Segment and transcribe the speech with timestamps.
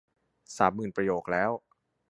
[0.57, 1.51] สามหมื่นประโยคแล้ว